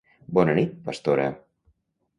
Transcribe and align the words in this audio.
Bona 0.37 0.55
nit, 0.61 0.73
pastora! 0.89 1.29